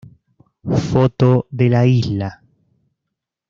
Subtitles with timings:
[0.87, 2.41] Foto de la isla